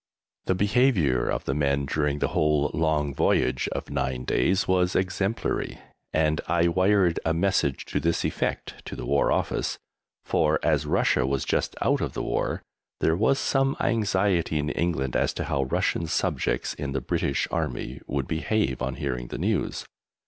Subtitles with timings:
[0.45, 5.77] The behaviour of the men during the whole long journey of nine days was exemplary,
[6.11, 9.77] and I wired a message to this effect to the War Office,
[10.25, 12.63] for, as Russia was just out of the War,
[12.99, 18.01] there was some anxiety in England as to how Russian subjects in the British Army
[18.07, 19.85] would behave on hearing the news.